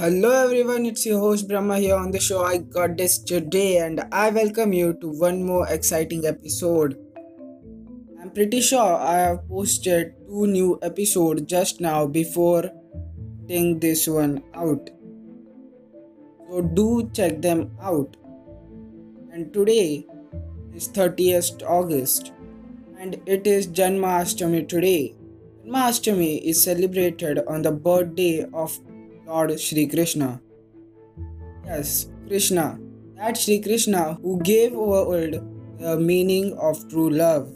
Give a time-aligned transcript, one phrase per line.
[0.00, 4.02] hello everyone, it's your host Brahma here on the show I Got This Today, and
[4.10, 6.96] I welcome you to one more exciting episode.
[8.18, 12.70] I'm pretty sure I have posted two new episodes just now before
[13.42, 14.88] putting this one out.
[16.48, 18.16] So do check them out.
[19.30, 20.06] And today
[20.74, 22.32] is 30th August,
[22.98, 25.14] and it is Janmashtami today.
[25.66, 28.78] Janmashtami is celebrated on the birthday of
[29.30, 30.40] Lord Shri Krishna.
[31.64, 32.80] Yes, Krishna.
[33.14, 35.34] That Shri Krishna who gave world
[35.78, 37.48] the meaning of true love,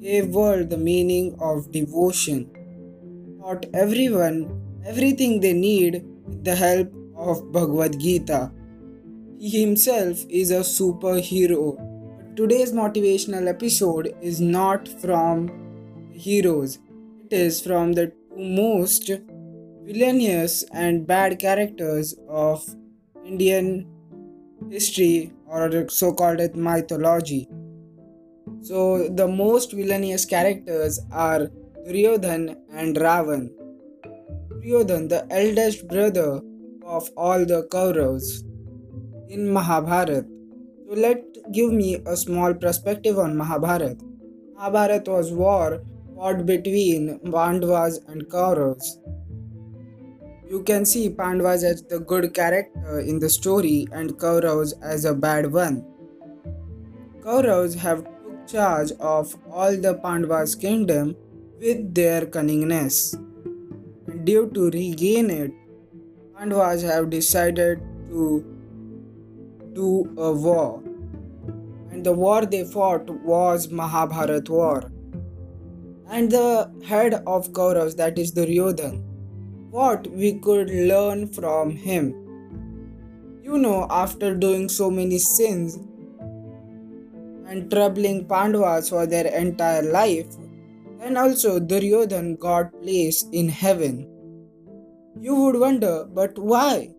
[0.00, 2.50] gave world the meaning of devotion,
[3.40, 4.36] taught everyone
[4.84, 8.52] everything they need with the help of Bhagavad Gita.
[9.38, 11.66] He himself is a superhero.
[12.18, 15.50] But today's motivational episode is not from
[16.12, 16.78] heroes.
[17.24, 19.10] It is from the two most
[19.90, 22.64] villainous and bad characters of
[23.24, 23.86] Indian
[24.70, 27.48] history or so called mythology.
[28.62, 31.48] So, the most villainous characters are
[31.86, 33.50] Duryodhan and Ravan.
[34.52, 36.40] Duryodhan, the eldest brother
[36.84, 38.44] of all the Kauravas
[39.28, 40.24] in Mahabharata.
[40.86, 43.96] So, let give me a small perspective on Mahabharata.
[44.54, 45.82] Mahabharata was war
[46.14, 48.98] fought between Pandavas and Kauravas
[50.50, 55.14] you can see Pandavas as the good character in the story and Kauravas as a
[55.14, 55.84] bad one.
[57.20, 61.14] Kauravas have took charge of all the Pandavas' kingdom
[61.60, 63.14] with their cunningness.
[64.08, 65.52] And due to regain it,
[66.36, 67.78] Pandavas have decided
[68.08, 68.44] to
[69.72, 70.82] do a war.
[71.92, 74.90] And the war they fought was Mahabharat war.
[76.08, 79.04] And the head of Kauravas, that is Duryodhan,
[79.70, 82.14] what we could learn from him.
[83.42, 85.78] You know, after doing so many sins
[87.46, 90.26] and troubling Pandavas for their entire life,
[91.00, 94.06] and also Duryodhan got place in heaven.
[95.20, 96.94] You would wonder, but why?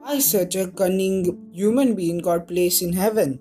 [0.00, 3.40] Why such a cunning human being got place in heaven?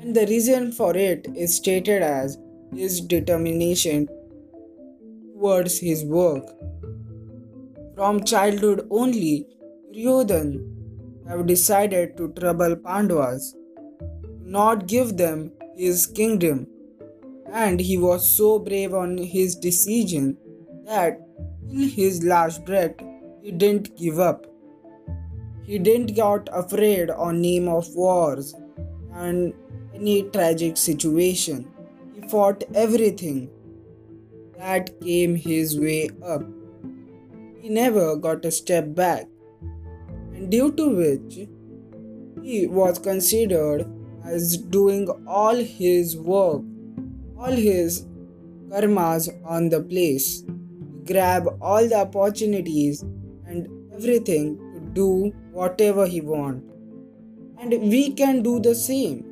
[0.00, 2.38] And the reason for it is stated as
[2.74, 4.08] his determination
[5.34, 6.44] towards his work.
[8.00, 9.46] From childhood only,
[9.92, 13.54] Duryodhan have decided to trouble Pandavas,
[14.42, 16.66] not give them his kingdom,
[17.52, 20.38] and he was so brave on his decision
[20.86, 21.20] that
[21.68, 22.94] till his last breath
[23.42, 24.46] he didn't give up.
[25.66, 28.54] He didn't got afraid on name of wars
[29.12, 29.52] and
[29.94, 31.68] any tragic situation.
[32.14, 33.50] He fought everything
[34.56, 36.42] that came his way up
[37.60, 39.26] he never got a step back,
[40.34, 41.48] and due to which
[42.42, 43.86] he was considered
[44.24, 46.62] as doing all his work,
[47.38, 48.06] all his
[48.70, 50.42] karmas on the place,
[51.04, 53.02] grab all the opportunities
[53.46, 56.64] and everything to do whatever he want.
[57.58, 59.26] And we can do the same.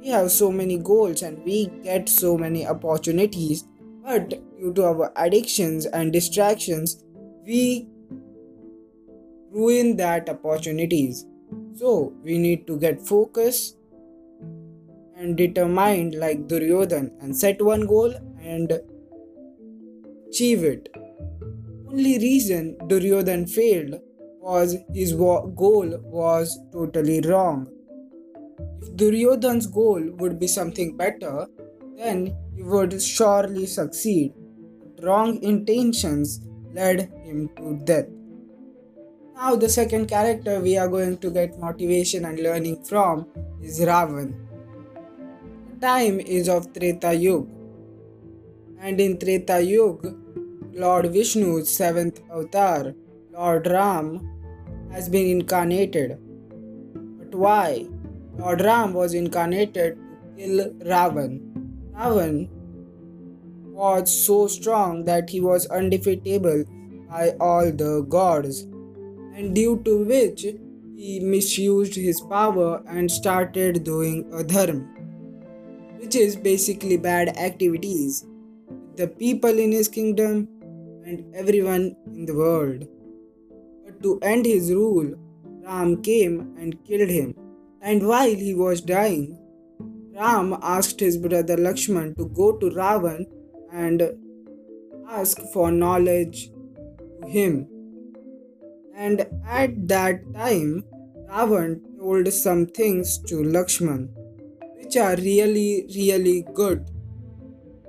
[0.00, 3.64] We have so many goals and we get so many opportunities,
[4.04, 7.02] but due to our addictions and distractions,
[7.46, 7.88] we
[9.50, 11.24] ruin that opportunities.
[11.74, 13.76] So we need to get focused
[15.16, 18.80] and determined like duryodhan and set one goal and
[20.28, 20.88] achieve it.
[21.88, 24.00] Only reason duryodhan failed
[24.40, 27.68] was his goal was totally wrong.
[28.82, 31.46] If duryodhan's goal would be something better
[31.96, 34.34] then he would surely succeed.
[35.02, 36.40] Wrong intentions
[36.78, 38.08] led him to death.
[39.36, 43.26] Now, the second character we are going to get motivation and learning from
[43.62, 44.34] is Ravan.
[45.70, 47.50] The time is of Treta Yuga,
[48.80, 50.14] and in Treta Yuga,
[50.72, 52.94] Lord Vishnu's seventh avatar,
[53.32, 54.06] Lord Ram,
[54.92, 56.18] has been incarnated.
[57.18, 57.86] But why?
[58.38, 61.34] Lord Ram was incarnated to kill Ravan.
[61.94, 62.48] Ravan
[63.76, 66.64] was so strong that he was undefeatable
[67.10, 68.62] by all the gods,
[69.36, 70.46] and due to which
[70.96, 74.86] he misused his power and started doing adharma,
[76.00, 78.24] which is basically bad activities
[78.70, 80.48] with the people in his kingdom
[81.04, 82.88] and everyone in the world.
[83.84, 85.14] But to end his rule,
[85.64, 87.34] Ram came and killed him,
[87.82, 89.38] and while he was dying,
[90.14, 93.26] Ram asked his brother Lakshman to go to Ravan
[93.72, 94.02] and
[95.08, 96.50] ask for knowledge
[97.20, 97.68] to him.
[98.94, 100.84] And at that time,
[101.28, 104.08] Ravan told some things to Lakshman
[104.78, 106.88] which are really, really good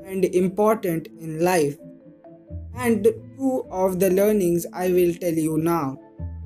[0.06, 1.78] and important in life.
[2.76, 3.04] And
[3.38, 6.00] two of the learnings I will tell you now.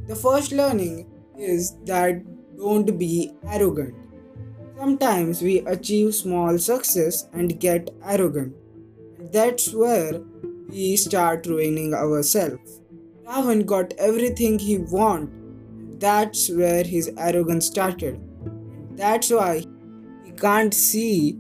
[0.07, 2.21] The first learning is that
[2.57, 3.95] don't be arrogant.
[4.77, 8.55] Sometimes we achieve small success and get arrogant.
[9.29, 10.21] That's where
[10.69, 12.81] we start ruining ourselves.
[13.27, 15.99] Ravan got everything he wanted.
[15.99, 18.19] That's where his arrogance started.
[18.95, 19.65] That's why
[20.23, 21.37] he can't see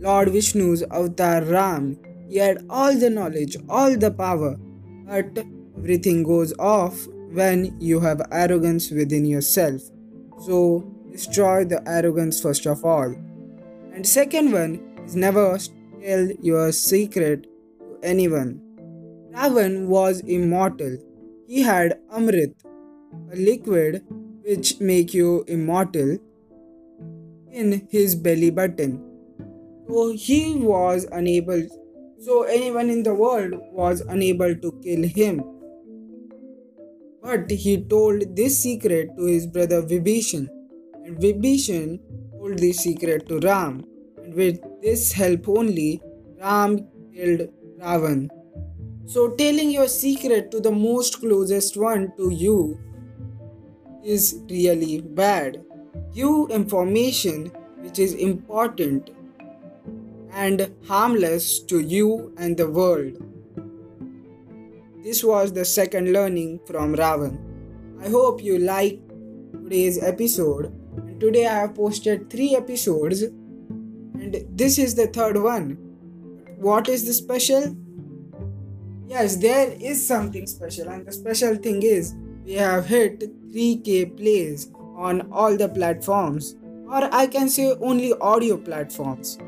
[0.00, 1.98] Lord Vishnu's avatar Ram.
[2.28, 4.56] He had all the knowledge, all the power,
[5.06, 5.44] but
[5.78, 9.82] everything goes off when you have arrogance within yourself.
[10.46, 13.14] So destroy the arrogance first of all.
[13.92, 15.58] And second one is never
[16.02, 17.44] tell your secret
[17.78, 18.60] to anyone.
[19.32, 20.96] Ravan was immortal.
[21.46, 22.54] He had Amrit,
[23.32, 24.04] a liquid
[24.42, 26.18] which make you immortal,
[27.50, 29.04] in his belly button.
[29.88, 31.66] So he was unable
[32.20, 35.42] so anyone in the world was unable to kill him.
[37.22, 40.48] But he told this secret to his brother Vibhishan,
[41.04, 41.98] and Vibhishan
[42.32, 43.84] told this secret to Ram,
[44.22, 46.00] and with this help only,
[46.40, 47.48] Ram killed
[47.78, 48.28] Ravan.
[49.06, 52.78] So, telling your secret to the most closest one to you
[54.04, 55.64] is really bad.
[56.14, 57.46] Give information
[57.78, 59.10] which is important
[60.32, 63.18] and harmless to you and the world.
[65.02, 67.38] This was the second learning from Ravan.
[68.02, 69.02] I hope you liked
[69.52, 70.72] today's episode.
[71.18, 73.24] Today I have posted three episodes,
[74.20, 75.78] and this is the third one.
[76.58, 77.76] What is the special?
[79.06, 82.14] Yes, there is something special, and the special thing is
[82.44, 83.20] we have hit
[83.52, 86.56] 3k plays on all the platforms,
[86.88, 89.38] or I can say only audio platforms.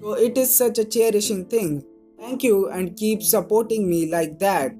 [0.00, 1.84] So it is such a cherishing thing.
[2.18, 4.72] Thank you and keep supporting me like that.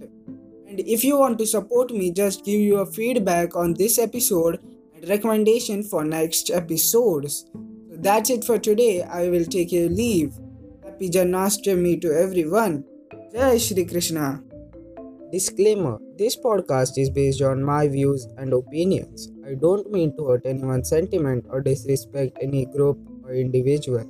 [0.67, 4.61] And if you want to support me, just give your feedback on this episode
[4.94, 7.47] and recommendation for next episodes.
[7.99, 9.03] That's it for today.
[9.03, 10.35] I will take your leave.
[10.85, 12.85] Happy Janmashtami to everyone.
[13.33, 14.43] Jai Shri Krishna.
[15.33, 19.33] Disclaimer This podcast is based on my views and opinions.
[19.47, 24.05] I don't mean to hurt anyone's sentiment or disrespect any group or individual.